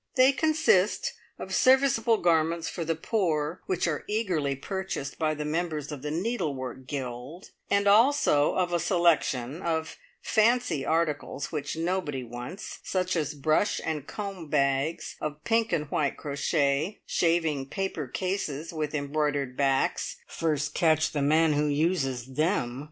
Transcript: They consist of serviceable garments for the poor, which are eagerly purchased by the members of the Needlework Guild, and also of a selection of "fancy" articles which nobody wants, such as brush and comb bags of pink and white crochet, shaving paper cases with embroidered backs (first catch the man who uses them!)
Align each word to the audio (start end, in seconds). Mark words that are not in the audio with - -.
They 0.15 0.31
consist 0.31 1.13
of 1.37 1.53
serviceable 1.53 2.17
garments 2.17 2.67
for 2.67 2.83
the 2.83 2.95
poor, 2.95 3.61
which 3.67 3.87
are 3.87 4.03
eagerly 4.07 4.55
purchased 4.55 5.19
by 5.19 5.35
the 5.35 5.45
members 5.45 5.91
of 5.91 6.01
the 6.01 6.09
Needlework 6.09 6.87
Guild, 6.87 7.51
and 7.69 7.87
also 7.87 8.55
of 8.55 8.73
a 8.73 8.79
selection 8.79 9.61
of 9.61 9.97
"fancy" 10.19 10.83
articles 10.83 11.51
which 11.51 11.77
nobody 11.77 12.23
wants, 12.23 12.79
such 12.81 13.15
as 13.15 13.35
brush 13.35 13.79
and 13.85 14.07
comb 14.07 14.47
bags 14.47 15.17
of 15.21 15.43
pink 15.43 15.71
and 15.71 15.85
white 15.91 16.17
crochet, 16.17 17.01
shaving 17.05 17.67
paper 17.67 18.07
cases 18.07 18.73
with 18.73 18.95
embroidered 18.95 19.55
backs 19.55 20.15
(first 20.25 20.73
catch 20.73 21.11
the 21.11 21.21
man 21.21 21.53
who 21.53 21.67
uses 21.67 22.25
them!) 22.25 22.79